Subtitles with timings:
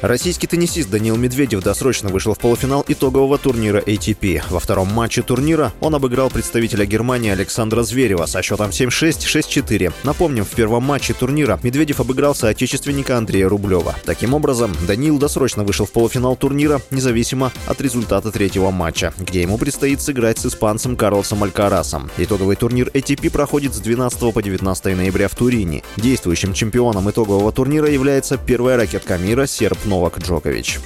[0.00, 4.42] Российский теннисист Даниил Медведев досрочно вышел в полуфинал итогового турнира ATP.
[4.48, 9.26] Во втором матче турнира он обыграл представителя Германии Александра Зверева со счетом 7-6,
[9.66, 9.92] 6-4.
[10.04, 13.96] Напомним, в первом матче турнира Медведев обыграл соотечественника Андрея Рублева.
[14.04, 19.58] Таким образом, Даниил досрочно вышел в полуфинал турнира, независимо от результата третьего матча, где ему
[19.58, 22.08] предстоит сыграть с испанцем Карлосом Алькарасом.
[22.18, 25.82] Итоговый турнир ATP проходит с 12 по 19 ноября в Турине.
[25.96, 30.80] Действующим чемпионом итогового турнира является первая ракетка мира серб Новак Джокович.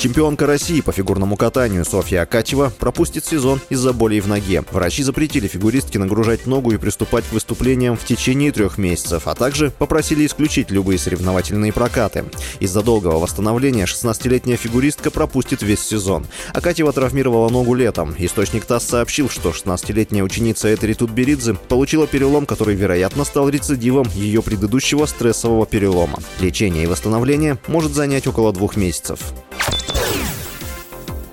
[0.00, 4.64] Чемпионка России по фигурному катанию Софья Акатьева пропустит сезон из-за болей в ноге.
[4.70, 9.72] Врачи запретили фигуристке нагружать ногу и приступать к выступлениям в течение трех месяцев, а также
[9.72, 12.24] попросили исключить любые соревновательные прокаты.
[12.60, 16.26] Из-за долгого восстановления 16-летняя фигуристка пропустит весь сезон.
[16.54, 18.14] Акатьева травмировала ногу летом.
[18.16, 24.40] Источник ТАСС сообщил, что 16-летняя ученица Этери Тутберидзе получила перелом, который, вероятно, стал рецидивом ее
[24.40, 26.20] предыдущего стрессового перелома.
[26.40, 29.20] Лечение и восстановление может занять около двух месяцев.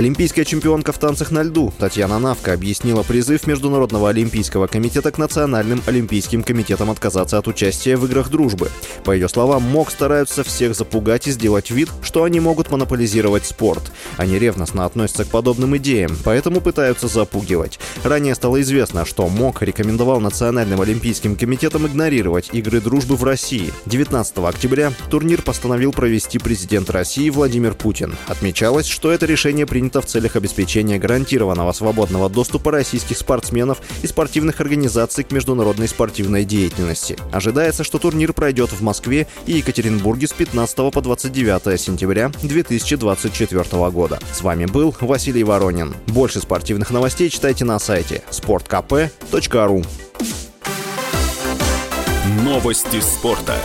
[0.00, 5.82] Олимпийская чемпионка в танцах на льду Татьяна Навка объяснила призыв Международного олимпийского комитета к Национальным
[5.84, 8.70] олимпийским комитетам отказаться от участия в играх дружбы.
[9.04, 13.92] По ее словам, МОК стараются всех запугать и сделать вид, что они могут монополизировать спорт.
[14.16, 17.78] Они ревностно относятся к подобным идеям, поэтому пытаются запугивать.
[18.02, 23.70] Ранее стало известно, что МОК рекомендовал Национальным олимпийским комитетам игнорировать игры дружбы в России.
[23.84, 28.16] 19 октября турнир постановил провести президент России Владимир Путин.
[28.28, 34.60] Отмечалось, что это решение принято в целях обеспечения гарантированного свободного доступа российских спортсменов и спортивных
[34.60, 37.16] организаций к международной спортивной деятельности.
[37.32, 44.18] Ожидается, что турнир пройдет в Москве и Екатеринбурге с 15 по 29 сентября 2024 года.
[44.32, 45.94] С вами был Василий Воронин.
[46.06, 49.86] Больше спортивных новостей читайте на сайте sportkp.ru
[52.44, 53.56] Новости спорта.